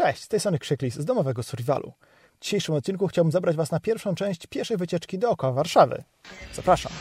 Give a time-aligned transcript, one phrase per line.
[0.00, 1.92] Cześć, z tej strony Krzyklis z domowego survivalu.
[2.40, 6.04] W dzisiejszym odcinku chciałbym zabrać Was na pierwszą część pieszej wycieczki dookoła Warszawy.
[6.54, 6.92] Zapraszam.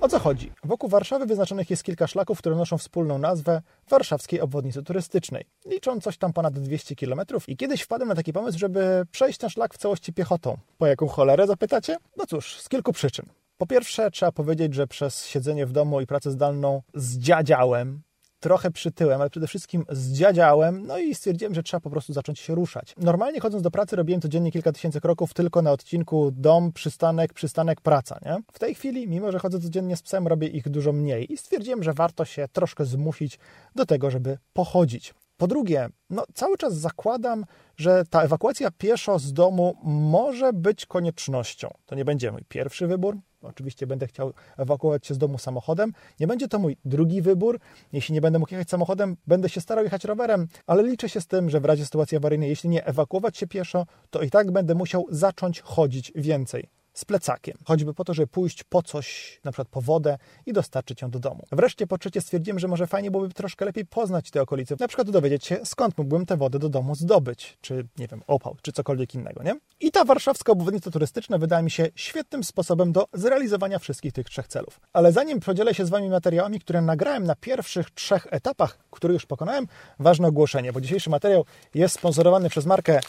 [0.00, 0.52] O co chodzi?
[0.64, 5.44] Wokół Warszawy wyznaczonych jest kilka szlaków, które noszą wspólną nazwę Warszawskiej Obwodnicy Turystycznej.
[5.66, 9.50] Liczą coś tam ponad 200 km i kiedyś wpadłem na taki pomysł, żeby przejść ten
[9.50, 10.56] szlak w całości piechotą.
[10.78, 11.96] Po jaką cholerę zapytacie?
[12.16, 13.26] No cóż, z kilku przyczyn.
[13.58, 18.02] Po pierwsze, trzeba powiedzieć, że przez siedzenie w domu i pracę zdalną zdziadziałem,
[18.40, 22.54] trochę przytyłem, ale przede wszystkim zdziadziałem, no i stwierdziłem, że trzeba po prostu zacząć się
[22.54, 22.94] ruszać.
[22.96, 27.80] Normalnie chodząc do pracy robiłem codziennie kilka tysięcy kroków tylko na odcinku dom, przystanek, przystanek,
[27.80, 28.36] praca, nie?
[28.52, 31.82] W tej chwili, mimo że chodzę codziennie z psem, robię ich dużo mniej i stwierdziłem,
[31.82, 33.38] że warto się troszkę zmusić
[33.74, 35.14] do tego, żeby pochodzić.
[35.36, 37.44] Po drugie, no, cały czas zakładam,
[37.76, 41.68] że ta ewakuacja pieszo z domu może być koniecznością.
[41.86, 43.16] To nie będzie mój pierwszy wybór.
[43.42, 45.92] Oczywiście będę chciał ewakuować się z domu samochodem.
[46.20, 47.60] Nie będzie to mój drugi wybór.
[47.92, 51.26] Jeśli nie będę mógł jechać samochodem, będę się starał jechać rowerem, ale liczę się z
[51.26, 54.74] tym, że w razie sytuacji awaryjnej, jeśli nie ewakuować się pieszo, to i tak będę
[54.74, 59.68] musiał zacząć chodzić więcej z plecakiem, choćby po to, żeby pójść po coś, na przykład
[59.68, 61.44] po wodę i dostarczyć ją do domu.
[61.52, 65.10] Wreszcie po trzecie stwierdziłem, że może fajnie byłoby troszkę lepiej poznać te okolice, na przykład
[65.10, 69.14] dowiedzieć się, skąd mógłbym tę wodę do domu zdobyć, czy nie wiem, opał, czy cokolwiek
[69.14, 69.54] innego, nie?
[69.80, 74.48] I ta warszawska obwodnica turystyczna wydaje mi się świetnym sposobem do zrealizowania wszystkich tych trzech
[74.48, 74.80] celów.
[74.92, 79.26] Ale zanim podzielę się z Wami materiałami, które nagrałem na pierwszych trzech etapach, które już
[79.26, 79.66] pokonałem,
[79.98, 83.00] ważne ogłoszenie, bo dzisiejszy materiał jest sponsorowany przez markę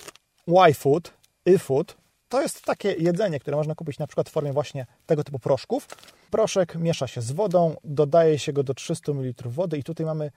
[0.48, 1.14] YFood,
[1.46, 1.99] iFood,
[2.30, 5.88] to jest takie jedzenie, które można kupić na przykład w formie właśnie tego typu proszków.
[6.32, 10.32] Proszek miesza się z wodą, dodaje się go do 300 ml wody i tutaj mamy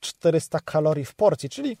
[0.00, 1.76] 400 kalorii w porcji, czyli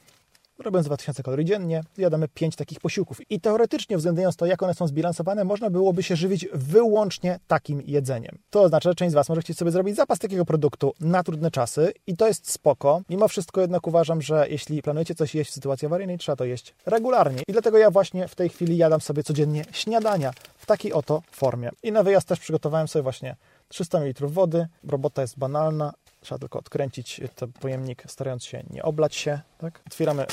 [0.64, 3.30] robiąc 2000 kalorii dziennie, zjadamy 5 takich posiłków.
[3.30, 8.38] I teoretycznie, uwzględniając to, jak one są zbilansowane, można byłoby się żywić wyłącznie takim jedzeniem.
[8.50, 11.50] To oznacza, że część z Was może chcieć sobie zrobić zapas takiego produktu na trudne
[11.50, 13.02] czasy i to jest spoko.
[13.10, 16.74] Mimo wszystko jednak uważam, że jeśli planujecie coś jeść w sytuacji awaryjnej, trzeba to jeść
[16.86, 17.42] regularnie.
[17.48, 21.70] I dlatego ja właśnie w tej chwili jadam sobie codziennie śniadania w takiej oto formie.
[21.82, 23.36] I na wyjazd też przygotowałem sobie właśnie
[23.68, 24.66] 300 ml wody.
[24.88, 25.92] Robota jest banalna,
[26.24, 29.40] Trzeba tylko odkręcić ten pojemnik, starając się nie oblać się.
[29.58, 29.82] Tak?
[29.86, 30.26] Otwieramy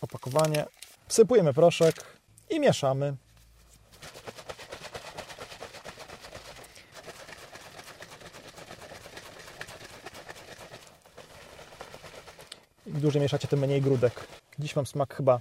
[0.00, 0.66] opakowanie,
[1.08, 1.94] wsypujemy proszek
[2.50, 3.16] i mieszamy.
[12.86, 14.26] Im dłużej mieszacie, tym mniej grudek.
[14.58, 15.40] Dziś mam smak chyba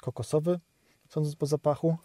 [0.00, 0.60] kokosowy,
[1.08, 1.96] sądząc po zapachu.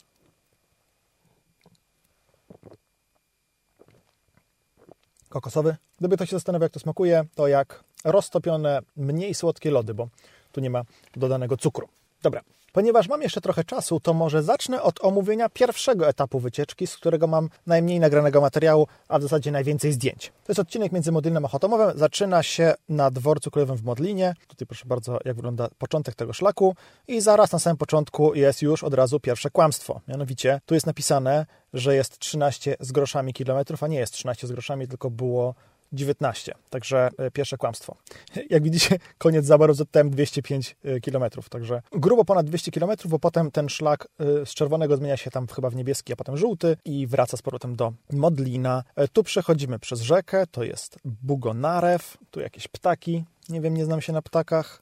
[5.32, 5.76] Kokosowy.
[6.00, 10.08] Gdyby ktoś się zastanawiał, jak to smakuje, to jak roztopione, mniej słodkie lody, bo
[10.52, 10.84] tu nie ma
[11.16, 11.88] dodanego cukru.
[12.22, 16.98] Dobra, ponieważ mam jeszcze trochę czasu, to może zacznę od omówienia pierwszego etapu wycieczki, z
[16.98, 20.28] którego mam najmniej nagranego materiału, a w zasadzie najwięcej zdjęć.
[20.28, 21.98] To jest odcinek między Modlinem a Chotomowem.
[21.98, 24.34] Zaczyna się na dworcu królewym w Modlinie.
[24.48, 26.76] Tutaj proszę bardzo, jak wygląda początek tego szlaku.
[27.08, 30.02] I zaraz na samym początku jest już od razu pierwsze kłamstwo.
[30.08, 34.52] Mianowicie tu jest napisane, że jest 13 z groszami kilometrów, a nie jest 13 z
[34.52, 35.56] groszami, tylko było
[35.92, 36.54] 19.
[36.70, 37.96] Także pierwsze kłamstwo.
[38.50, 40.76] Jak widzicie, koniec zabaru ZTM 205
[41.06, 41.24] km.
[41.50, 45.70] Także grubo ponad 200 km, bo potem ten szlak z czerwonego zmienia się tam chyba
[45.70, 48.84] w niebieski, a potem żółty i wraca z powrotem do Modlina.
[49.14, 53.24] Tu przechodzimy przez rzekę, to jest Bugonarew, tu jakieś ptaki.
[53.50, 54.82] Nie wiem, nie znam się na ptakach.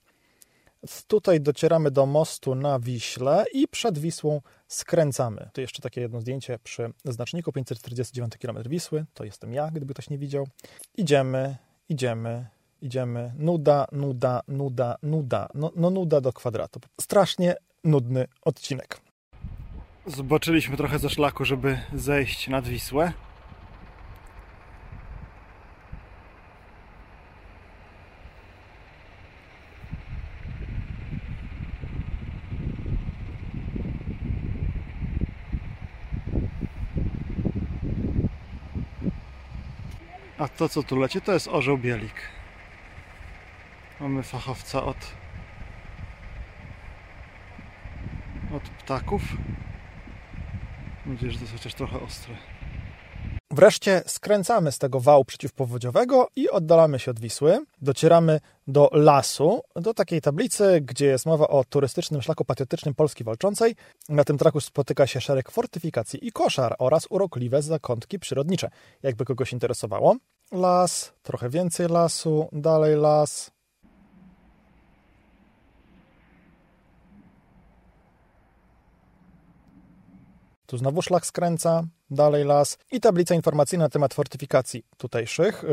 [1.08, 5.50] Tutaj docieramy do mostu na Wiśle i przed Wisłą skręcamy.
[5.54, 9.06] Tu jeszcze takie jedno zdjęcie przy znaczniku 549 km Wisły.
[9.14, 10.48] To jestem ja, gdyby ktoś nie widział.
[10.98, 11.58] Idziemy,
[11.90, 12.46] idziemy,
[12.82, 13.34] idziemy.
[13.38, 15.48] Nuda, nuda, nuda, nuda.
[15.54, 16.80] No, no nuda do kwadratu.
[17.02, 19.02] Strasznie nudny odcinek.
[20.06, 23.14] Zboczyliśmy trochę ze szlaku, żeby zejść nad Wisłę.
[40.40, 42.14] A to co tu leci to jest orzeł bielik.
[44.00, 45.14] Mamy fachowca od
[48.54, 49.22] od ptaków.
[51.06, 52.36] Mam nadzieję, że to jest chociaż trochę ostre.
[53.52, 57.66] Wreszcie skręcamy z tego wału przeciwpowodziowego i oddalamy się od Wisły.
[57.82, 63.76] Docieramy do lasu, do takiej tablicy, gdzie jest mowa o turystycznym szlaku patriotycznym Polski Walczącej.
[64.10, 68.70] Na tym traku spotyka się szereg fortyfikacji i koszar oraz urokliwe zakątki przyrodnicze.
[69.04, 70.16] Jakby kogoś interesowało.
[70.52, 73.52] Las, trochę więcej lasu, dalej las,
[80.70, 85.64] Tu znowu szlak skręca, dalej las i tablica informacyjna na temat fortyfikacji tutejszych,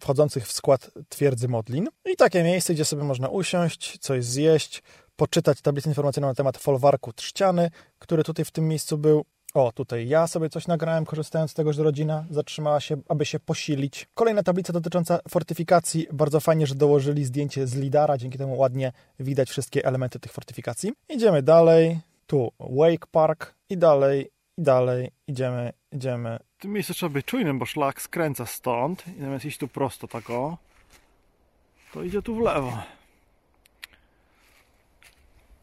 [0.00, 1.88] wchodzących w skład twierdzy Modlin.
[2.12, 4.82] I takie miejsce, gdzie sobie można usiąść, coś zjeść,
[5.16, 9.24] poczytać tablicę informacyjną na temat folwarku Trzciany, który tutaj w tym miejscu był.
[9.54, 13.40] O, tutaj ja sobie coś nagrałem, korzystając z tego, że rodzina zatrzymała się, aby się
[13.40, 14.08] posilić.
[14.14, 16.06] Kolejna tablica dotycząca fortyfikacji.
[16.12, 20.92] Bardzo fajnie, że dołożyli zdjęcie z lidara, dzięki temu ładnie widać wszystkie elementy tych fortyfikacji.
[21.08, 22.00] Idziemy dalej.
[22.26, 25.10] Tu Wake Park i dalej, i dalej.
[25.26, 26.38] Idziemy, idziemy.
[26.58, 30.08] W tym miejscu trzeba być czujnym, bo szlak skręca stąd i zamiast iść tu prosto
[30.08, 30.58] tak o,
[31.92, 32.82] to idzie tu w lewo.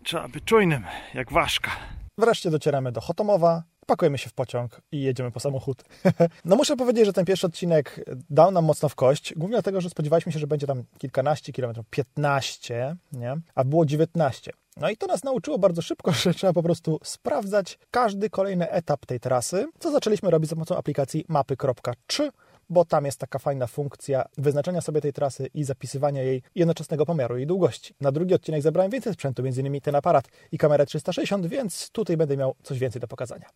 [0.04, 0.84] Trzeba być czujnym,
[1.14, 1.72] jak ważka.
[2.18, 5.84] Wreszcie docieramy do Chotomowa, pakujemy się w pociąg i jedziemy po samochód.
[6.46, 9.90] no muszę powiedzieć, że ten pierwszy odcinek dał nam mocno w kość, głównie dlatego, że
[9.90, 13.38] spodziewaliśmy się, że będzie tam kilkanaście kilometrów, 15, nie?
[13.56, 14.52] a było 19.
[14.78, 19.06] No i to nas nauczyło bardzo szybko, że trzeba po prostu sprawdzać każdy kolejny etap
[19.06, 22.32] tej trasy, co zaczęliśmy robić za pomocą aplikacji mapy.3,
[22.70, 27.38] bo tam jest taka fajna funkcja wyznaczenia sobie tej trasy i zapisywania jej jednoczesnego pomiaru
[27.38, 27.94] jej długości.
[28.02, 29.82] Na drugi odcinek zebrałem więcej sprzętu, m.in.
[29.82, 33.50] ten aparat i kamerę 360, więc tutaj będę miał coś więcej do pokazania.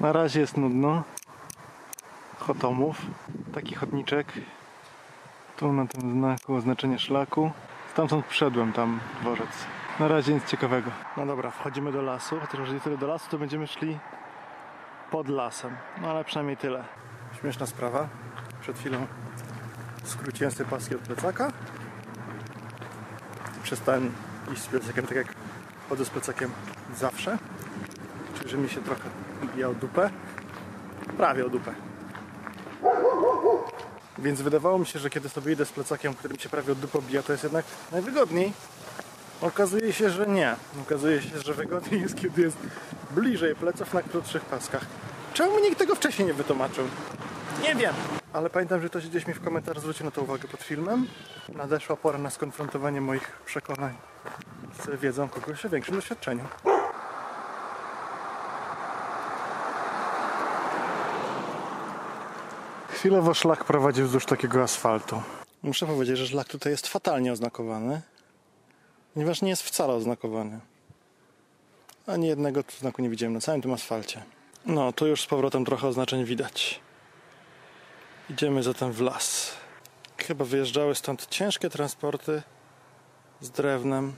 [0.00, 1.02] Na razie jest nudno.
[2.38, 3.06] Chotomów.
[3.54, 4.26] Taki chodniczek.
[5.58, 7.50] Tu na tym znaku oznaczenie szlaku.
[7.92, 9.48] Stamtąd przyszedłem tam dworzec.
[10.00, 10.90] Na razie nic ciekawego.
[11.16, 12.40] No dobra, wchodzimy do lasu.
[12.40, 13.98] Chociaż jeżeli tyle do lasu, to będziemy szli
[15.10, 15.76] pod lasem.
[16.02, 16.84] No ale przynajmniej tyle.
[17.40, 18.08] Śmieszna sprawa.
[18.60, 19.06] Przed chwilą
[20.04, 21.52] skróciłem sobie paski od plecaka.
[23.62, 24.12] Przestałem
[24.52, 25.26] iść z plecakiem tak jak
[25.88, 26.50] chodzę z plecakiem
[26.94, 27.38] zawsze.
[28.34, 29.08] Czyli, że mi się trochę
[29.56, 30.10] bija o dupę.
[31.16, 31.87] Prawie o dupę.
[34.18, 36.78] Więc wydawało mi się, że kiedy sobie idę z plecakiem, który mi się prawie od
[36.78, 38.52] dupy bija, to jest jednak najwygodniej.
[39.40, 40.56] Okazuje się, że nie.
[40.82, 42.56] Okazuje się, że wygodniej jest, kiedy jest
[43.10, 44.86] bliżej pleców na krótszych paskach.
[45.34, 46.84] Czemu nikt tego wcześniej nie wytłumaczył?
[47.62, 47.94] Nie wiem.
[48.32, 51.06] Ale pamiętam, że ktoś gdzieś mi w komentarzu zwrócił na to uwagę pod filmem.
[51.48, 53.94] Nadeszła pora na skonfrontowanie moich przekonań
[54.84, 56.44] z wiedzą kogoś o większym doświadczeniu.
[62.98, 65.22] Chwilowo szlak prowadzi wzdłuż takiego asfaltu.
[65.62, 68.02] Muszę powiedzieć, że szlak tutaj jest fatalnie oznakowany
[69.18, 70.60] ponieważ nie jest wcale oznakowany.
[72.06, 74.22] Ani jednego znaku nie widziałem na całym tym asfalcie.
[74.66, 76.80] No, tu już z powrotem trochę oznaczeń widać.
[78.30, 79.52] Idziemy zatem w las.
[80.18, 82.42] Chyba wyjeżdżały stąd ciężkie transporty
[83.40, 84.12] z drewnem.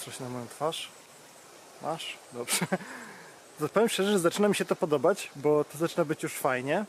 [0.00, 0.88] Zapostrze się na moją twarz.
[1.82, 2.18] Masz?
[2.32, 2.66] Dobrze.
[3.74, 6.84] Powiem szczerze, że zaczyna mi się to podobać, bo to zaczyna być już fajnie.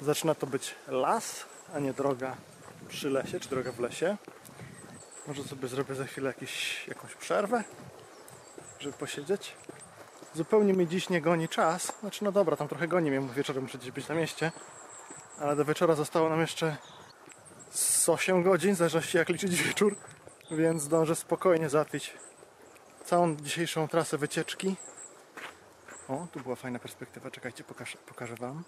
[0.00, 1.44] Zaczyna to być las,
[1.74, 2.36] a nie droga
[2.88, 4.16] przy lesie, czy droga w lesie.
[5.26, 7.64] Może sobie zrobię za chwilę jakiś, jakąś przerwę,
[8.78, 9.56] żeby posiedzieć.
[10.34, 11.92] Zupełnie mi dziś nie goni czas.
[12.00, 14.52] Znaczy, no dobra, tam trochę goni mnie, wieczorem muszę gdzieś być na mieście.
[15.40, 16.76] Ale do wieczora zostało nam jeszcze
[17.70, 19.96] z 8 godzin, w zależności jak liczyć wieczór
[20.50, 22.14] więc zdążę spokojnie załatwić
[23.10, 24.76] całą dzisiejszą trasę wycieczki.
[26.08, 28.64] O, tu była fajna perspektywa, czekajcie, pokażę, pokażę Wam.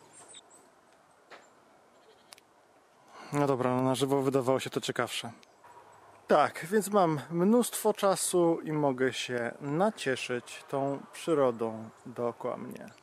[3.32, 5.32] No dobra, no na żywo wydawało się to ciekawsze.
[6.26, 13.01] Tak, więc mam mnóstwo czasu i mogę się nacieszyć tą przyrodą dookoła mnie.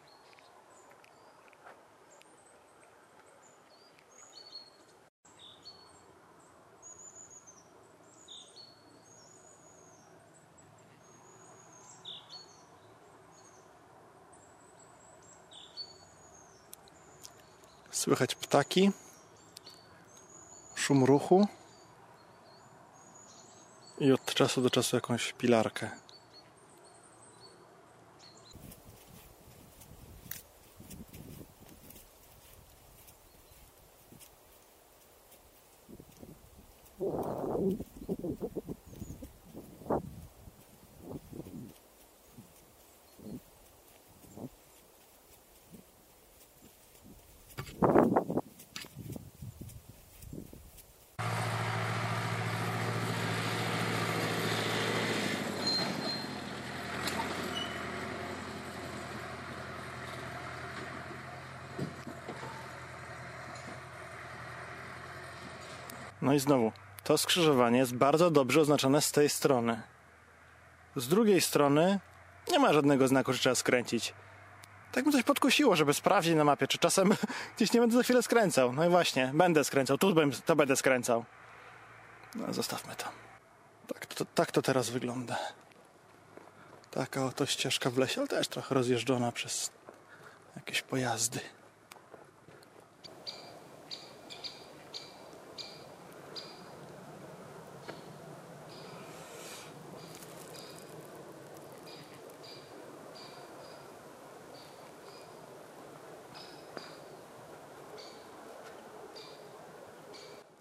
[17.99, 18.91] Słychać ptaki,
[20.75, 21.47] szum ruchu
[23.99, 25.89] i od czasu do czasu jakąś pilarkę.
[66.29, 66.71] No i znowu,
[67.03, 69.81] to skrzyżowanie jest bardzo dobrze oznaczone z tej strony.
[70.95, 71.99] Z drugiej strony
[72.51, 74.13] nie ma żadnego znaku, że trzeba skręcić.
[74.91, 77.15] Tak mi coś podkusiło, żeby sprawdzić na mapie, czy czasem
[77.55, 78.73] gdzieś nie będę za chwilę skręcał.
[78.73, 81.25] No i właśnie, będę skręcał, tu bym, to będę skręcał.
[82.35, 83.05] No, zostawmy to.
[83.87, 85.37] Tak to, tak to teraz wygląda.
[86.91, 89.71] Taka oto ścieżka w lesie, ale też trochę rozjeżdżona przez
[90.55, 91.39] jakieś pojazdy.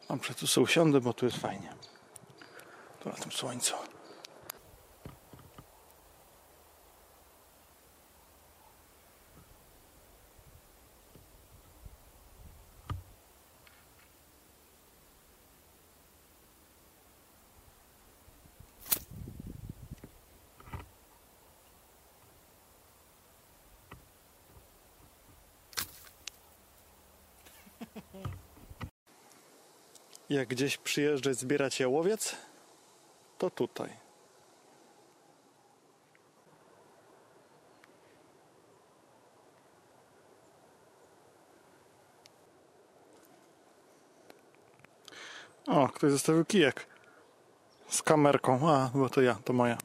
[0.08, 1.74] Dobrze, tu sobie usiądę, bo tu jest fajnie.
[3.00, 3.74] Tu na tym słońcu.
[30.28, 32.36] Jak gdzieś przyjeżdżać zbierać jałowiec,
[33.38, 34.08] to tutaj.
[45.66, 46.86] O, ktoś zostawił kijek
[47.88, 48.68] z kamerką.
[48.70, 49.78] A, bo to ja, to moja.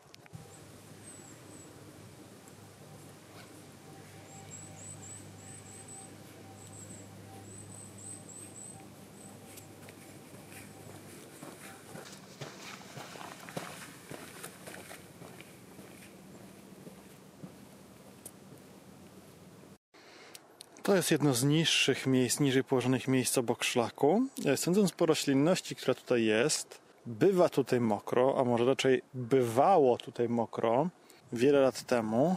[20.83, 24.21] To jest jedno z niższych miejsc, niżej położonych miejsc obok szlaku.
[24.45, 30.29] E, Sądząc po roślinności, która tutaj jest, bywa tutaj mokro, a może raczej bywało tutaj
[30.29, 30.89] mokro
[31.33, 32.35] wiele lat temu.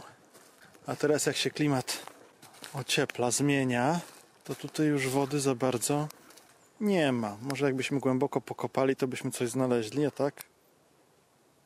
[0.85, 2.05] A teraz jak się klimat
[2.73, 3.99] ociepla, zmienia,
[4.43, 6.07] to tutaj już wody za bardzo
[6.81, 7.37] nie ma.
[7.41, 10.43] Może jakbyśmy głęboko pokopali, to byśmy coś znaleźli, a tak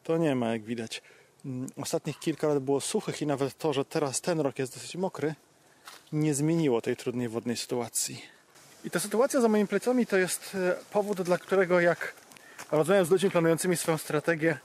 [0.03, 1.01] to nie ma, jak widać.
[1.45, 4.95] Mm, Ostatnich kilka lat było suchych i nawet to, że teraz ten rok jest dosyć
[4.95, 5.35] mokry,
[6.11, 8.21] nie zmieniło tej trudnej wodnej sytuacji.
[8.83, 12.13] I ta sytuacja za moimi plecami to jest e, powód, dla którego jak
[12.71, 14.57] rozmawiam z ludźmi planującymi swoją strategię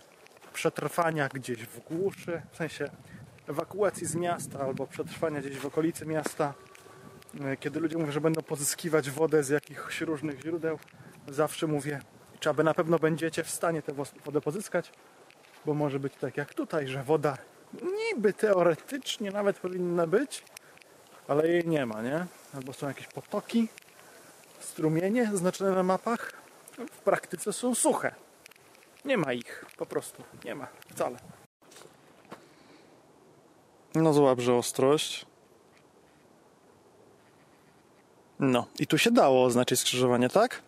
[0.52, 2.90] przetrwania gdzieś w głuszy, w sensie
[3.49, 6.54] ewakuacji z miasta albo przetrwania gdzieś w okolicy miasta,
[7.40, 10.78] e, kiedy ludzie mówią, że będą pozyskiwać wodę z jakichś różnych źródeł,
[11.28, 12.00] zawsze mówię,
[12.40, 13.92] czy aby na pewno będziecie w stanie tę
[14.25, 14.92] wodę pozyskać,
[15.66, 17.38] bo może być tak jak tutaj, że woda
[17.83, 20.45] niby teoretycznie nawet powinna być,
[21.28, 22.26] ale jej nie ma, nie?
[22.54, 23.68] Albo są jakieś potoki,
[24.61, 26.33] strumienie zaznaczone na mapach.
[26.92, 28.14] W praktyce są suche.
[29.04, 30.23] Nie ma ich, po prostu.
[30.45, 31.18] Nie ma, wcale.
[33.95, 35.26] No złap, że ostrość.
[38.38, 40.62] No, i tu się dało oznaczyć skrzyżowanie, tak?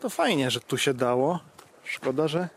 [0.00, 1.40] To fajnie, że tu się dało.
[1.84, 2.48] Szkoda, że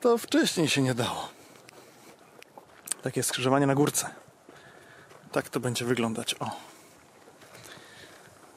[0.00, 1.28] to wcześniej się nie dało.
[3.02, 4.10] Takie skrzyżowanie na górce.
[5.32, 6.34] Tak to będzie wyglądać.
[6.40, 6.50] O.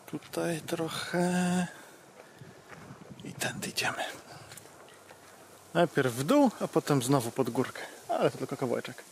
[0.06, 1.68] Tutaj trochę.
[3.24, 4.04] I tędy idziemy.
[5.74, 7.82] Najpierw w dół, a potem znowu pod górkę.
[8.10, 9.04] Ale to tylko kawałeczek.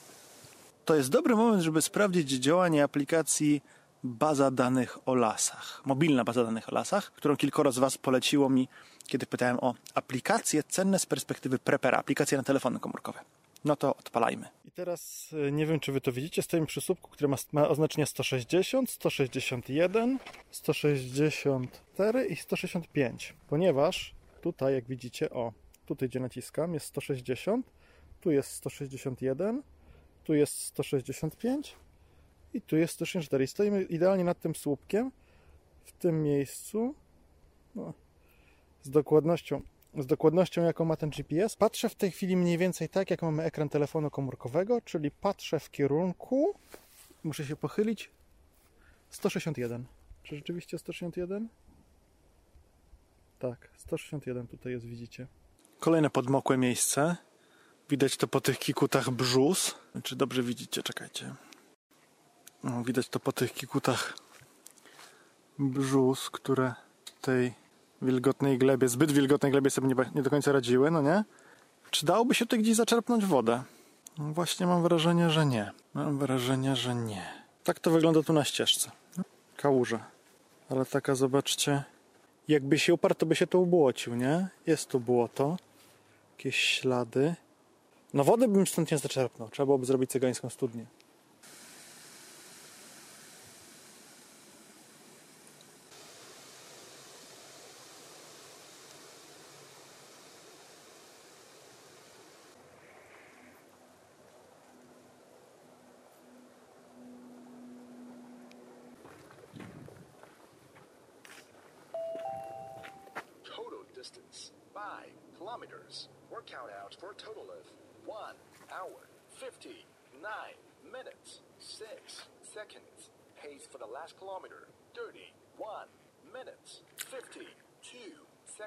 [0.85, 3.61] To jest dobry moment, żeby sprawdzić działanie aplikacji
[4.03, 5.81] baza danych o lasach.
[5.85, 8.67] Mobilna baza danych o lasach, którą kilkoro z Was poleciło mi,
[9.07, 13.19] kiedy pytałem o aplikacje cenne z perspektywy prepera, aplikacje na telefony komórkowe.
[13.65, 14.47] No to odpalajmy.
[14.65, 17.67] I teraz e, nie wiem, czy wy to widzicie, stoimy przy słupku, który ma, ma
[17.67, 20.19] oznaczenie 160, 161,
[20.51, 23.33] 164 i 165.
[23.47, 25.53] Ponieważ tutaj, jak widzicie, o,
[25.85, 27.71] tutaj gdzie naciskam jest 160,
[28.21, 29.63] tu jest 161,
[30.23, 31.75] tu jest 165
[32.53, 33.43] i tu jest 164.
[33.43, 35.11] I stoimy idealnie nad tym słupkiem,
[35.83, 36.95] w tym miejscu,
[37.75, 37.93] no,
[38.83, 39.61] z dokładnością
[39.98, 41.55] z dokładnością, jaką ma ten GPS.
[41.55, 45.72] Patrzę w tej chwili mniej więcej tak, jak mamy ekran telefonu komórkowego, czyli patrzę w
[45.72, 46.55] kierunku,
[47.24, 48.10] muszę się pochylić,
[49.10, 49.86] 161.
[50.24, 51.50] Czy rzeczywiście 161?
[53.39, 55.27] Tak, 161 tutaj jest, widzicie.
[55.79, 57.15] Kolejne podmokłe miejsce.
[57.89, 59.75] Widać to po tych kikutach brzus.
[60.03, 60.84] Czy dobrze widzicie?
[60.84, 61.36] Czekajcie.
[62.63, 64.17] No, widać to po tych kikutach
[65.60, 66.74] brzus, które
[67.22, 67.53] tej
[68.01, 71.23] wilgotnej glebie, zbyt wilgotnej glebie sobie nie, nie do końca radziły, no nie?
[71.91, 73.63] Czy dałoby się tutaj gdzieś zaczerpnąć wodę?
[74.17, 75.71] No właśnie mam wrażenie, że nie.
[75.93, 77.23] Mam wrażenie, że nie.
[77.63, 78.91] Tak to wygląda tu na ścieżce.
[79.57, 80.05] Kałuża.
[80.69, 81.83] Ale taka, zobaczcie,
[82.47, 84.47] jakby się uparł, to by się tu ubłocił, nie?
[84.67, 85.57] Jest tu błoto,
[86.37, 87.35] jakieś ślady.
[88.13, 89.49] No wody bym stąd nie zaczerpnął.
[89.49, 90.85] Trzeba byłoby zrobić cygańską studnię.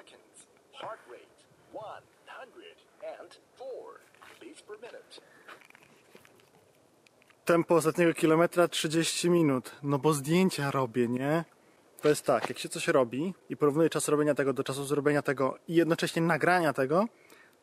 [0.05, 0.47] Seconds.
[0.81, 1.33] Heart rate
[1.73, 3.99] 104
[4.41, 5.21] beats per minute.
[7.45, 9.71] Tempo ostatniego kilometra 30 minut.
[9.83, 11.43] No bo zdjęcia robię, nie?
[12.01, 15.21] To jest tak, jak się coś robi i porównuje czas robienia tego do czasu zrobienia
[15.21, 17.05] tego i jednocześnie nagrania tego,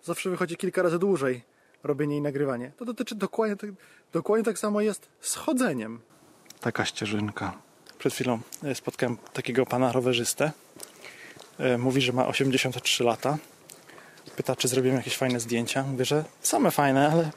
[0.02, 1.42] zawsze wychodzi kilka razy dłużej
[1.82, 2.72] robienie i nagrywanie.
[2.76, 3.70] To dotyczy dokładnie, tak-
[4.12, 6.00] dokładnie tak samo jest z chodzeniem.
[6.60, 7.58] Taka ścieżynka.
[7.98, 10.52] Przed chwilą e, spotkałem takiego pana rowerzystę.
[11.58, 13.38] E, Mówi, że ma 83 lata.
[14.36, 15.82] Pyta, czy zrobimy jakieś fajne zdjęcia.
[15.82, 17.30] Mówię, że same fajne, ale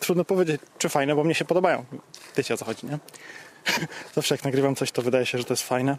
[0.00, 1.84] trudno powiedzieć, czy fajne, bo mnie się podobają.
[2.36, 2.98] Wiecie o co chodzi, nie?
[4.14, 5.96] Zawsze jak nagrywam coś, to wydaje się, że to jest fajne,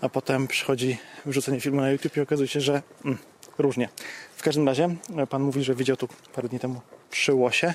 [0.00, 3.18] a potem przychodzi wrzucenie filmu na YouTube i okazuje się, że mm,
[3.58, 3.88] różnie.
[4.36, 7.74] W każdym razie e, pan mówi, że widział tu parę dni temu przy łosie,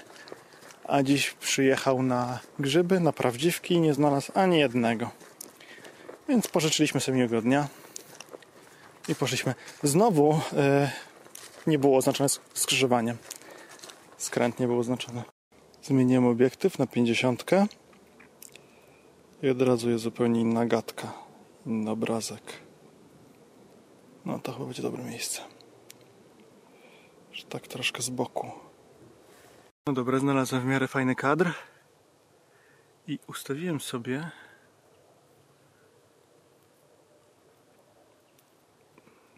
[0.83, 5.09] a dziś przyjechał na grzyby, na prawdziwki i nie znalazł ani jednego.
[6.29, 7.67] Więc pożyczyliśmy sobie miłego dnia
[9.07, 9.55] i poszliśmy.
[9.83, 10.91] Znowu e,
[11.67, 13.15] nie było oznaczone sk- skrzyżowanie.
[14.17, 15.23] Skręt nie był oznaczony.
[15.81, 17.45] Zmieniłem obiektyw na 50
[19.43, 21.13] i od razu jest zupełnie inna gadka,
[21.65, 22.41] inny obrazek.
[24.25, 25.41] No to chyba będzie dobre miejsce.
[27.31, 28.51] Że tak troszkę z boku.
[29.87, 31.53] No dobra, znalazłem w miarę fajny kadr
[33.07, 34.31] i ustawiłem sobie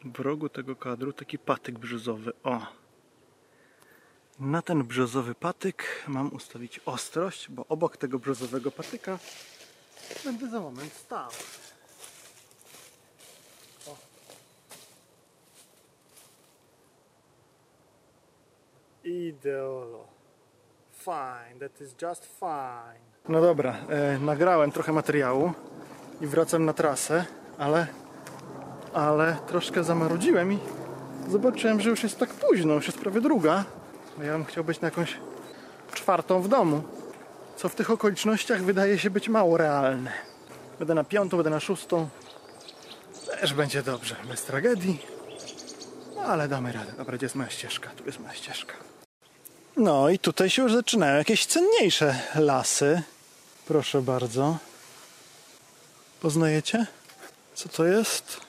[0.06, 2.32] w rogu tego kadru taki patyk brzozowy.
[2.44, 2.62] O!
[4.40, 9.20] Na ten brzozowy patyk mam ustawić ostrość, bo obok tego brzozowego patyka
[10.26, 11.30] będę za moment stał.
[19.04, 20.08] Ideolo.
[20.92, 23.00] Fine, that is just fine.
[23.30, 25.54] No dobra, e, nagrałem trochę materiału
[26.22, 27.26] i wracam na trasę,
[27.58, 27.88] ale
[28.96, 30.60] ale troszkę zamarudziłem i
[31.30, 33.66] zobaczyłem, że już jest tak późno, już jest prawie druga.
[34.24, 35.18] Ja bym chciał być na jakąś
[35.94, 36.84] czwartą w domu,
[37.58, 40.12] co w tych okolicznościach wydaje się być mało realne.
[40.80, 42.10] Będę na piątą, będę na szóstą.
[43.42, 45.00] Też będzie dobrze, bez tragedii.
[46.16, 46.92] No ale damy radę.
[46.98, 47.90] Dobra, gdzie jest moja ścieżka?
[47.90, 48.74] Tu jest moja ścieżka.
[49.78, 53.02] No i tutaj się już zaczynają jakieś cenniejsze lasy.
[53.68, 54.58] Proszę bardzo.
[56.22, 56.88] Poznajecie?
[57.54, 58.45] Co to jest?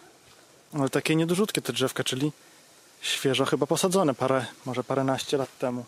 [0.79, 2.33] Ale takie niedużutkie te drzewka, czyli
[3.01, 5.85] świeżo chyba posadzone parę, może paręnaście lat temu.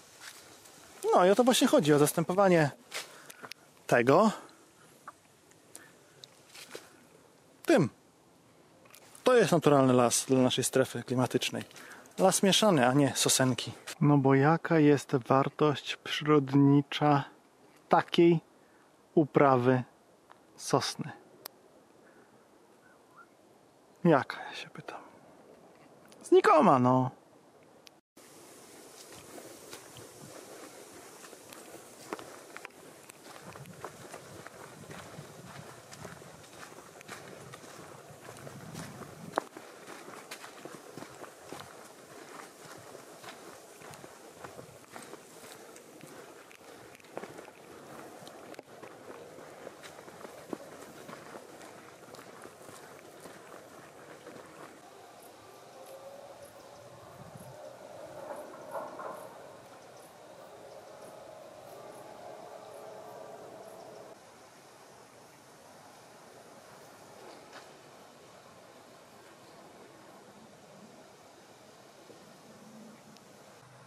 [1.15, 2.71] No i o to właśnie chodzi, o zastępowanie
[3.87, 4.31] tego
[7.67, 7.89] tym.
[9.25, 11.65] To jest naturalny las dla naszej strefy klimatycznej.
[12.19, 13.73] Las mieszany, a nie sosenki.
[14.01, 17.25] No bo jaka jest wartość przyrodnicza
[17.89, 18.41] takiej
[19.15, 19.83] uprawy
[20.57, 21.13] sosny?
[24.05, 25.01] Jaka, ja się pytam.
[26.23, 27.11] Znikoma, no.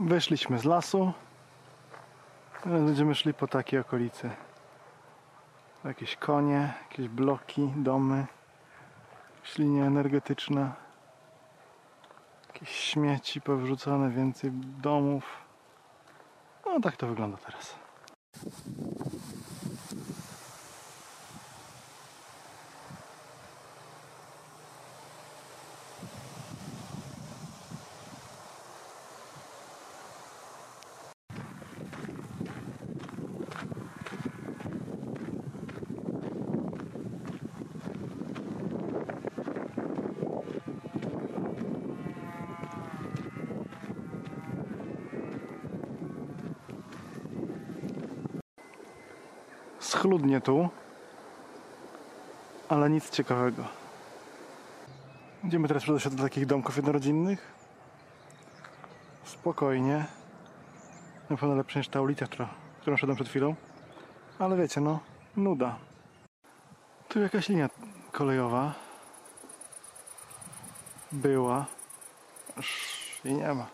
[0.06, 1.14] Wyszliśmy z lasu.
[2.64, 4.30] Teraz będziemy szli po takiej okolicy.
[5.86, 8.26] Jakieś konie, jakieś bloki, domy,
[9.36, 10.74] jakaś linia energetyczna,
[12.54, 15.24] jakieś śmieci powrzucone, więcej domów.
[16.66, 17.81] No tak to wygląda teraz.
[49.92, 50.70] Schludnie tu,
[52.70, 53.64] ale nic ciekawego.
[55.44, 57.54] Będziemy teraz przejść do takich domków jednorodzinnych.
[59.24, 60.06] Spokojnie.
[61.30, 62.26] Na pewno lepsze niż ta ulica,
[62.82, 63.56] którą szedłem przed chwilą.
[64.40, 65.00] Ale wiecie, no,
[65.38, 65.76] nuda.
[67.10, 67.70] Tu jakaś linia
[68.12, 68.74] kolejowa
[71.12, 71.66] była.
[72.58, 72.68] Aż
[73.24, 73.68] jej nie ma.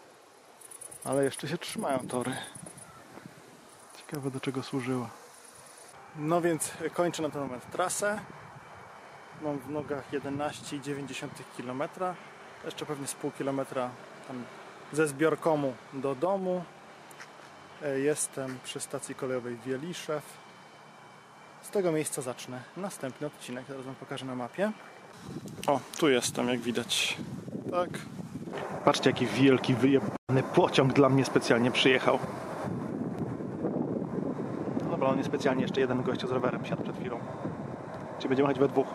[1.04, 2.36] Ale jeszcze się trzymają tory.
[3.98, 5.10] Ciekawe do czego służyła.
[6.18, 8.20] No więc kończę na ten moment trasę.
[9.42, 11.28] Mam w nogach 11,9
[11.58, 11.84] km.
[12.66, 13.90] Jeszcze pewnie z pół kilometra
[14.94, 16.64] ze zbiorkomu do domu.
[17.84, 20.24] E, Jestem przy stacji kolejowej Wieliszew.
[21.62, 23.66] Z tego miejsca zacznę następny odcinek.
[23.66, 24.72] Teraz Wam pokażę na mapie.
[25.68, 27.18] O, tu jestem, jak widać.
[27.72, 27.90] Tak.
[28.86, 32.20] Patrzcie, jaki wielki, wyjebany pociąg dla mnie specjalnie przyjechał.
[35.18, 37.20] Dobra, on niespecjalnie jeszcze jeden gościu z rowerem siadł przed chwilą.
[38.18, 38.88] Czyli będziemy jechać we dwóch.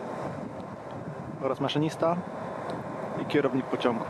[1.41, 2.21] Oraz maszynista
[3.21, 4.05] i kierownik pociągu.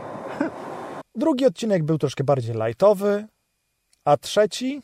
[1.14, 3.26] Drugi odcinek był troszkę bardziej lightowy,
[4.04, 4.82] a trzeci,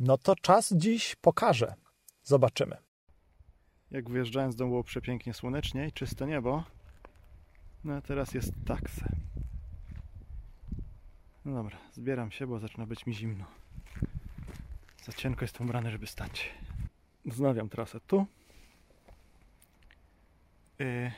[0.00, 1.74] no to czas dziś pokaże.
[2.22, 2.76] Zobaczymy.
[3.90, 6.64] Jak wyjeżdżałem z domu było przepięknie słonecznie i czyste niebo.
[7.84, 9.08] No a teraz jest taksę.
[11.44, 13.44] No dobra, zbieram się, bo zaczyna być mi zimno.
[15.02, 16.50] Za cienko jestem ubrany, żeby stać.
[17.26, 18.26] Wznawiam trasę tu.
[20.78, 21.12] Yy,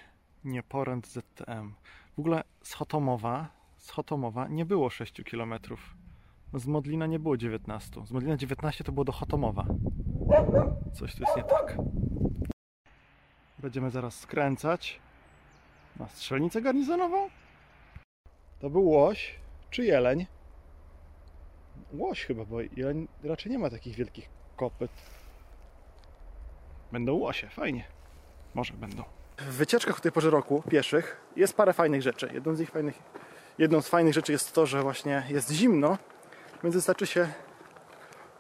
[0.45, 1.73] nie poręcz ZTM.
[2.17, 3.93] W ogóle z Chotomowa, z
[4.49, 5.55] nie było 6 km.
[6.55, 8.07] Z Modlina nie było 19.
[8.07, 9.67] Z Modlina 19 to było do Chotomowa.
[10.95, 11.77] Coś tu jest nie tak.
[13.59, 15.01] Będziemy zaraz skręcać
[15.97, 17.31] na strzelnicę garnizonową.
[18.59, 19.35] To był łoś
[19.71, 20.27] czy jeleń?
[21.93, 25.18] Łoś chyba, bo jeleń raczej nie ma takich wielkich kopyt.
[26.93, 27.85] Będą łosie, fajnie.
[28.55, 29.03] Może będą.
[29.39, 32.31] W wycieczkach o tej porze roku, pieszych, jest parę fajnych rzeczy.
[32.35, 32.99] Jedną z, fajnych,
[33.59, 35.99] jedną z fajnych rzeczy jest to, że właśnie jest zimno,
[36.63, 37.29] więc wystarczy się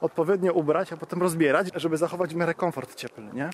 [0.00, 3.50] odpowiednio ubrać, a potem rozbierać, żeby zachować w miarę komfort cieplny, nie?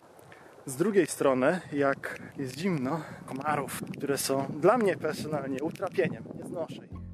[0.67, 6.83] Z drugiej strony, jak jest zimno, komarów, które są dla mnie personalnie utrapieniem, nie znoszę
[6.87, 7.05] ich.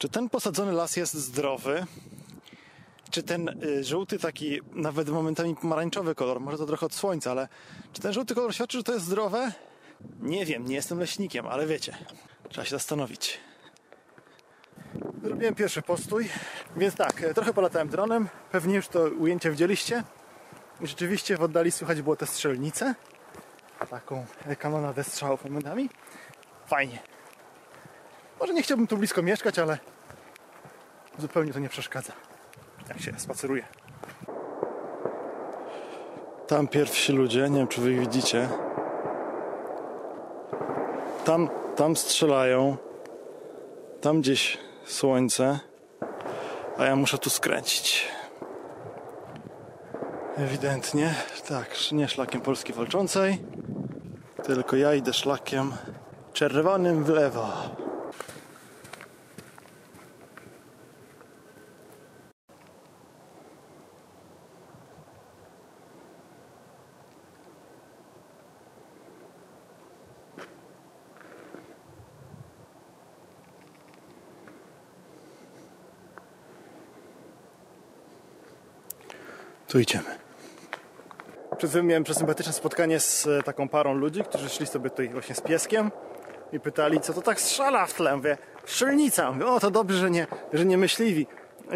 [0.00, 1.86] Czy ten posadzony las jest zdrowy?
[3.10, 7.48] Czy ten y, żółty, taki nawet momentami pomarańczowy kolor, może to trochę od słońca, ale
[7.92, 9.52] czy ten żółty kolor świadczy, że to jest zdrowe?
[10.20, 11.96] Nie wiem, nie jestem leśnikiem, ale wiecie,
[12.48, 13.40] trzeba się zastanowić.
[15.22, 16.28] Zrobiłem pierwszy postój,
[16.76, 20.04] więc tak, e, trochę polatałem dronem, pewnie już to ujęcie widzieliście.
[20.82, 22.94] Rzeczywiście w oddali słychać było te strzelnice,
[23.90, 25.90] taką e, kanonadę strzałów momentami.
[26.66, 27.09] Fajnie.
[28.40, 29.78] Może nie chciałbym tu blisko mieszkać, ale
[31.18, 32.12] zupełnie to nie przeszkadza,
[32.88, 33.64] jak się spaceruje.
[36.46, 38.48] Tam pierwsi ludzie, nie wiem czy wy ich widzicie.
[41.24, 42.76] Tam, tam strzelają.
[44.00, 45.58] Tam gdzieś słońce.
[46.78, 48.08] A ja muszę tu skręcić.
[50.36, 51.14] Ewidentnie.
[51.48, 53.38] Tak, nie szlakiem Polski Walczącej.
[54.42, 55.72] Tylko ja idę szlakiem
[56.32, 57.52] czerwonym w lewo.
[79.70, 80.18] Tu idziemy.
[81.58, 85.34] Przed chwilą miałem przesympatyczne spotkanie z e, taką parą ludzi, którzy szli sobie tutaj właśnie
[85.34, 85.90] z pieskiem
[86.52, 88.16] i pytali, co to tak strzela w tle.
[88.16, 89.32] Mówię, strzelnica.
[89.32, 91.26] Mówię, o, to dobrze, że nie, że nie myśliwi.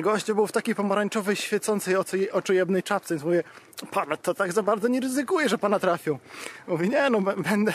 [0.03, 1.97] Gościu był w takiej pomarańczowej, świecącej
[2.33, 3.43] oczojebnej czapce, więc mówię,
[3.91, 6.19] pan to tak za bardzo nie ryzykuje, że pana trafią.
[6.67, 7.73] Mówi, nie no, będę,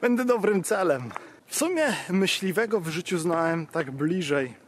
[0.00, 1.10] będę dobrym celem.
[1.46, 4.67] W sumie myśliwego w życiu znałem tak bliżej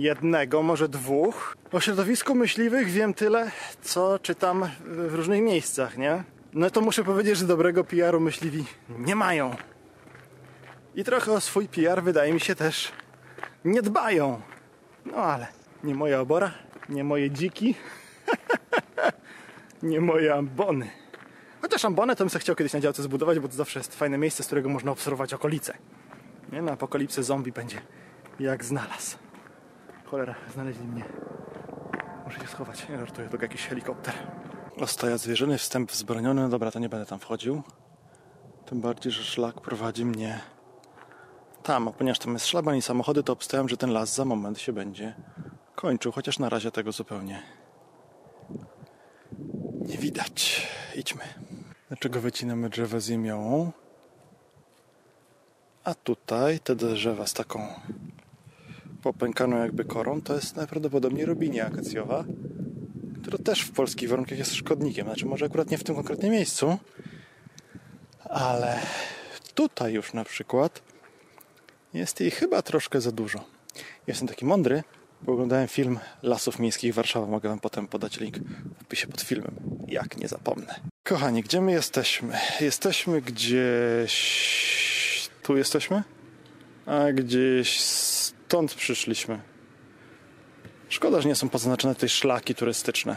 [0.00, 1.56] jednego, może dwóch.
[1.72, 3.50] O środowisku myśliwych wiem tyle,
[3.82, 6.24] co czytam w różnych miejscach, nie?
[6.52, 9.56] No to muszę powiedzieć, że dobrego PR-u myśliwi nie mają.
[10.94, 12.92] I trochę o swój PR wydaje mi się też
[13.64, 14.40] nie dbają.
[15.06, 15.46] No ale
[15.84, 16.52] nie moja obora,
[16.88, 17.74] nie moje dziki,
[19.82, 20.90] nie moje ambony.
[21.62, 24.18] Chociaż ambonę to bym sobie chciał kiedyś na działce zbudować, bo to zawsze jest fajne
[24.18, 25.74] miejsce, z którego można obserwować okolice.
[26.52, 26.62] Nie?
[26.62, 27.80] Na apokalipsę zombie będzie
[28.40, 29.27] jak znalazł.
[30.10, 31.04] Cholera, znaleźli mnie.
[32.24, 32.88] Muszę się schować.
[32.88, 34.14] Nie żartuję, to jakiś helikopter.
[34.80, 36.42] Ostaja zwierzyny, wstęp wzbroniony.
[36.42, 37.62] No dobra, to nie będę tam wchodził.
[38.66, 40.40] Tym bardziej, że szlak prowadzi mnie
[41.62, 44.58] tam, a ponieważ tam jest szlaban i samochody, to obstawiam, że ten las za moment
[44.58, 45.14] się będzie
[45.74, 47.42] kończył, chociaż na razie tego zupełnie
[49.80, 50.68] nie widać.
[50.94, 51.22] Idźmy.
[51.88, 53.72] Dlaczego wycinamy drzewa z jemiołą?
[55.84, 57.66] A tutaj te drzewa z taką
[59.02, 62.24] popękaną jakby korą, to jest najprawdopodobniej robinia akacjowa,
[63.22, 65.06] która też w polskich warunkach jest szkodnikiem.
[65.06, 66.78] Znaczy może akurat nie w tym konkretnym miejscu,
[68.24, 68.78] ale
[69.54, 70.82] tutaj już na przykład
[71.94, 73.44] jest jej chyba troszkę za dużo.
[74.06, 74.82] Jestem taki mądry,
[75.22, 77.26] bo oglądałem film Lasów Miejskich Warszawa.
[77.26, 78.38] Mogę wam potem podać link
[78.78, 79.54] w opisie pod filmem,
[79.88, 80.74] jak nie zapomnę.
[81.04, 82.34] Kochani, gdzie my jesteśmy?
[82.60, 84.18] Jesteśmy gdzieś...
[85.42, 86.02] Tu jesteśmy?
[86.86, 87.80] A gdzieś
[88.48, 89.40] stąd przyszliśmy.
[90.88, 93.16] Szkoda, że nie są pozaznaczone tutaj szlaki turystyczne.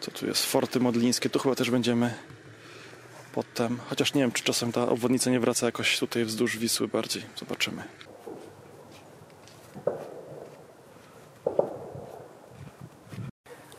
[0.00, 0.46] Co tu jest?
[0.46, 1.30] Forty modlińskie.
[1.30, 2.14] Tu chyba też będziemy
[3.32, 3.78] potem.
[3.88, 7.22] Chociaż nie wiem, czy czasem ta obwodnica nie wraca jakoś tutaj wzdłuż Wisły bardziej.
[7.36, 7.82] Zobaczymy.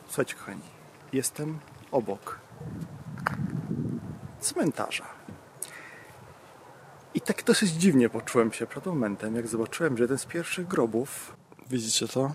[0.06, 0.62] Słuchajcie, kochani.
[1.12, 1.58] Jestem
[1.92, 2.40] obok
[4.40, 5.15] cmentarza.
[7.16, 11.36] I tak dosyć dziwnie poczułem się przed momentem, jak zobaczyłem, że jeden z pierwszych grobów,
[11.70, 12.32] widzicie to?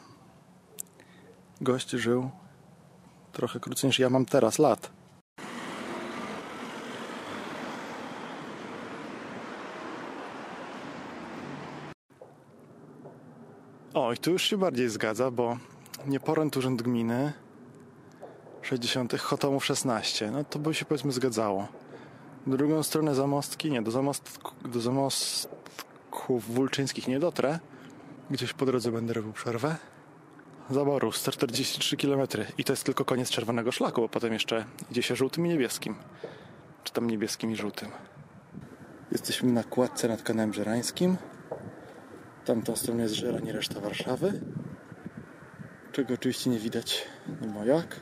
[1.61, 2.29] Gość żył
[3.31, 4.91] trochę krócej niż ja mam teraz lat.
[13.93, 15.57] O, i tu już się bardziej zgadza, bo
[16.07, 17.33] nieporęt Urząd Gminy
[18.61, 19.19] 60.
[19.19, 20.31] Chotomów 16.
[20.31, 21.80] No to by się powiedzmy zgadzało.
[22.47, 27.59] Drugą stronę zamostki, nie, do, zamostku, do zamostków wulczyńskich nie dotrę.
[28.31, 29.75] Gdzieś po drodze będę robił przerwę.
[30.69, 32.27] Zaboru 143 km
[32.57, 35.95] i to jest tylko koniec czerwonego szlaku, bo potem jeszcze idzie się żółtym i niebieskim.
[36.83, 37.89] Czy tam niebieskim i żółtym.
[39.11, 41.17] Jesteśmy na kładce nad kanałem Żerańskim.
[42.45, 44.41] Tamtą stroną jest Żerań i reszta Warszawy.
[45.91, 47.05] Czego oczywiście nie widać,
[47.41, 47.99] no bo jak.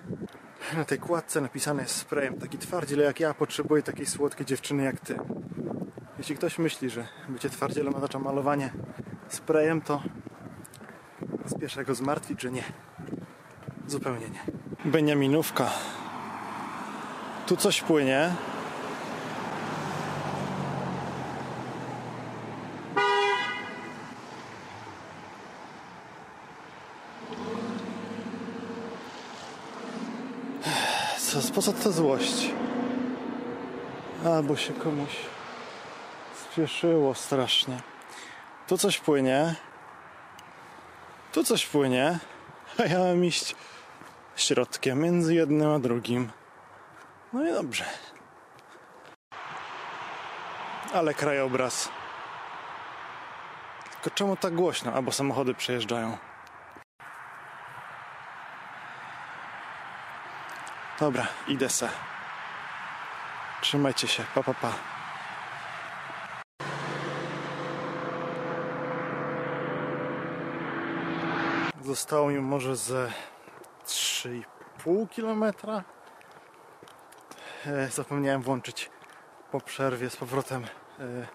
[0.78, 5.00] Na tej kładce napisane jest sprayem taki twardziel jak ja potrzebuję takiej słodkiej dziewczyny jak
[5.00, 5.16] ty.
[6.18, 8.74] Jeśli ktoś myśli, że bycie twardzielem oznacza malowanie
[9.28, 10.02] sprayem, to
[11.46, 12.64] spieszę go zmartwić, że nie.
[13.88, 14.44] Zupełnie nie.
[14.92, 15.70] Beniaminówka.
[17.48, 18.36] Tu coś płynie.
[31.30, 32.52] Co, po co ta złość?
[34.26, 35.10] Albo się komuś
[36.52, 37.82] spieszyło strasznie.
[38.68, 39.56] Tu coś płynie.
[41.32, 42.20] Tu coś płynie.
[42.80, 43.56] A ja mam iść
[44.36, 46.32] środkiem między jednym a drugim.
[47.34, 47.86] No i dobrze.
[50.94, 51.90] Ale krajobraz.
[53.92, 54.94] Tylko czemu tak głośno?
[54.94, 56.29] Albo samochody przejeżdżają.
[61.00, 61.90] Dobra, idę se.
[63.62, 64.74] Trzymajcie się, pa pa pa.
[71.84, 73.12] Zostało mi może ze
[73.86, 75.84] 3,5 kilometra.
[77.66, 78.90] E, Zapomniałem włączyć
[79.52, 81.28] po przerwie z powrotem e,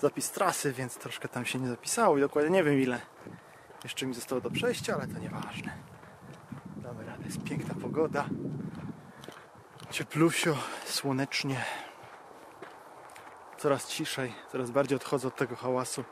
[0.00, 3.00] zapis trasy, więc troszkę tam się nie zapisało i dokładnie nie wiem ile
[3.84, 5.72] jeszcze mi zostało do przejścia, ale to nieważne.
[6.76, 8.24] Damy radę, jest piękna pogoda.
[9.90, 11.64] Cieplusio, słonecznie.
[13.58, 16.04] Coraz ciszej, coraz bardziej odchodzę od tego hałasu.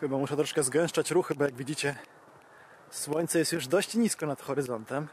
[0.00, 1.96] Chyba muszę troszkę zgęszczać ruchy, bo jak widzicie
[2.90, 5.08] Słońce jest już dość nisko nad horyzontem,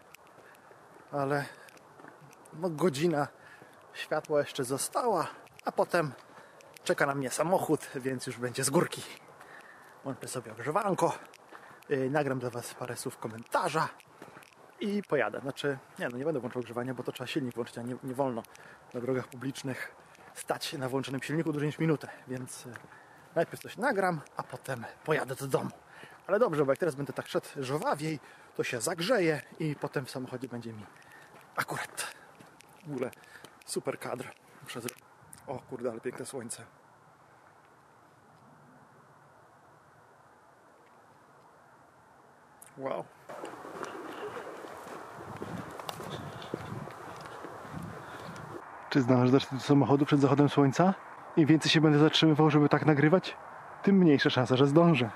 [1.11, 1.45] ale
[2.53, 3.27] no godzina
[3.93, 5.27] światła jeszcze została,
[5.65, 6.11] a potem
[6.83, 9.01] czeka na mnie samochód, więc już będzie z górki.
[10.03, 11.17] Włączę sobie ogrzewanko,
[11.89, 13.89] yy, nagram dla Was parę słów komentarza
[14.81, 15.39] i pojadę.
[15.39, 18.13] Znaczy, nie no, nie będę włączał ogrzewania, bo to trzeba silnik włączyć, a nie, nie
[18.13, 18.43] wolno
[18.93, 19.95] na drogach publicznych
[20.33, 22.73] stać na włączonym silniku dłużej niż minutę, więc yy,
[23.35, 25.69] najpierw coś nagram, a potem pojadę do domu.
[26.27, 28.19] Ale dobrze, bo jak teraz będę tak szedł żwawiej,
[28.55, 30.85] to się zagrzeje i potem w samochodzie będzie mi
[31.55, 32.15] akurat
[32.87, 33.11] w ogóle
[33.65, 34.25] super kadr.
[34.69, 34.95] Zro...
[35.47, 36.63] O kurde, ale piękne słońce.
[42.77, 43.05] Wow.
[48.89, 50.93] Czy zdążę do samochodu przed zachodem słońca?
[51.37, 53.35] Im więcej się będę zatrzymywał, żeby tak nagrywać,
[53.83, 55.09] tym mniejsza szansa, że zdążę.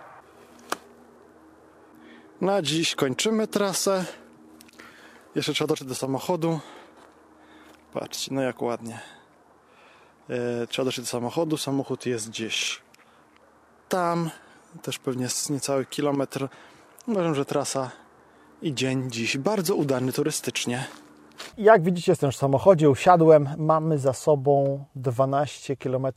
[2.41, 4.05] Na dziś kończymy trasę.
[5.35, 6.59] Jeszcze trzeba dotrzeć do samochodu.
[7.93, 8.99] Patrzcie, no jak ładnie.
[10.29, 11.57] E, trzeba dotrzeć do samochodu.
[11.57, 12.81] Samochód jest gdzieś
[13.89, 14.29] tam.
[14.81, 16.47] Też pewnie jest niecały kilometr.
[17.07, 17.91] Uważam, że trasa
[18.61, 20.87] i dzień dziś bardzo udany turystycznie.
[21.57, 23.49] Jak widzicie, jestem w samochodzie, usiadłem.
[23.57, 26.07] Mamy za sobą 12 km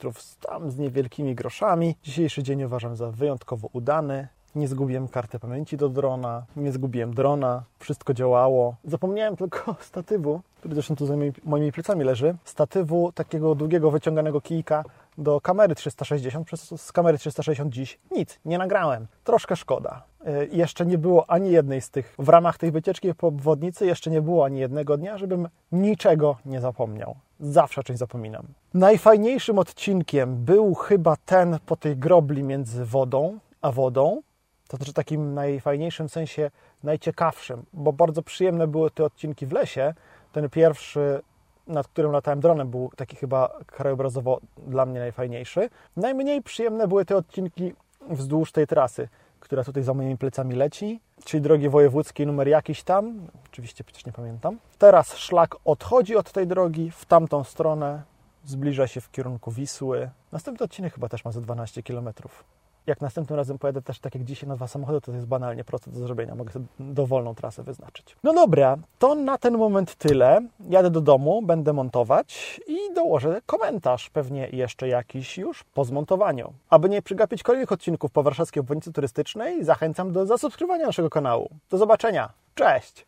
[0.40, 1.96] tam z niewielkimi groszami.
[2.02, 4.28] Dzisiejszy dzień uważam za wyjątkowo udany.
[4.54, 8.74] Nie zgubiłem karty pamięci do drona, nie zgubiłem drona, wszystko działało.
[8.84, 12.34] Zapomniałem tylko statywu, który zresztą tu za moimi, moimi plecami leży.
[12.44, 14.84] Statywu takiego długiego, wyciąganego kijka
[15.18, 16.46] do kamery 360.
[16.46, 19.06] Przez z kamery 360 dziś nic, nie nagrałem.
[19.24, 20.02] Troszkę szkoda.
[20.26, 24.10] Yy, jeszcze nie było ani jednej z tych, w ramach tej wycieczki po obwodnicy, jeszcze
[24.10, 27.16] nie było ani jednego dnia, żebym niczego nie zapomniał.
[27.40, 28.46] Zawsze czymś zapominam.
[28.74, 34.22] Najfajniejszym odcinkiem był chyba ten po tej grobli między wodą a wodą,
[34.68, 36.50] to znaczy takim najfajniejszym sensie
[36.82, 39.94] najciekawszym, bo bardzo przyjemne były te odcinki w lesie.
[40.32, 41.20] Ten pierwszy,
[41.66, 45.70] nad którym latałem dronem, był taki chyba krajobrazowo dla mnie najfajniejszy.
[45.96, 47.74] Najmniej przyjemne były te odcinki
[48.10, 49.08] wzdłuż tej trasy,
[49.40, 54.12] która tutaj za moimi plecami leci, czyli drogi wojewódzkiej numer jakiś tam, oczywiście przecież nie
[54.12, 54.58] pamiętam.
[54.78, 58.02] Teraz szlak odchodzi od tej drogi w tamtą stronę,
[58.44, 60.10] zbliża się w kierunku Wisły.
[60.32, 62.55] Następny odcinek chyba też ma ze 12 kilometrów
[62.86, 65.90] jak następnym razem pojadę też tak jak dzisiaj na dwa samochody, to jest banalnie proste
[65.90, 66.34] do zrobienia.
[66.34, 68.16] Mogę sobie dowolną trasę wyznaczyć.
[68.22, 70.40] No dobra, to na ten moment tyle.
[70.68, 76.52] Jadę do domu, będę montować i dołożę komentarz, pewnie jeszcze jakiś już po zmontowaniu.
[76.70, 81.50] Aby nie przegapić kolejnych odcinków po warszawskiej obwodnicy turystycznej, zachęcam do zasubskrybowania naszego kanału.
[81.70, 82.32] Do zobaczenia.
[82.54, 83.06] Cześć!